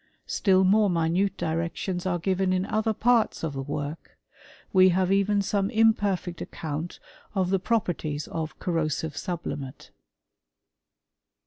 [0.19, 4.17] * Still more min directions are given in other parts of the work:
[4.73, 6.99] have even some imperfect account
[7.35, 8.27] of the properties
[8.57, 9.91] corrosive sublimate.